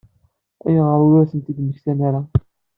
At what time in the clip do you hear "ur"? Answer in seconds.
1.17-1.23